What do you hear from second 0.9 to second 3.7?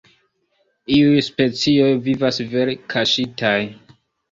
Iuj specioj vivas vere kaŝitaj.